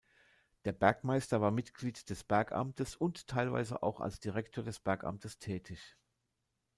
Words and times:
Der 0.65 0.71
Bergmeister 0.71 1.41
war 1.41 1.51
Mitglied 1.51 2.09
des 2.09 2.23
Bergamtes 2.23 2.95
und 2.95 3.27
teilweise 3.27 3.83
auch 3.83 3.99
als 3.99 4.19
Direktor 4.19 4.63
des 4.63 4.79
Bergamtes 4.79 5.37
tätig. 5.37 5.95